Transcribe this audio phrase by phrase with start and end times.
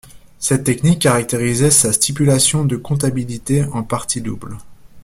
[0.39, 4.57] Cette technique caractérisait sa stipulation de comptabilité en partie double.